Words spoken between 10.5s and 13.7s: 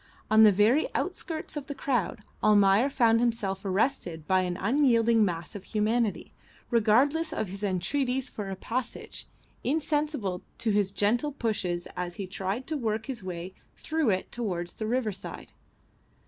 to his gentle pushes as he tried to work his way